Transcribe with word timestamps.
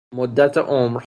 مدت 0.13 0.57
عمر 0.57 0.99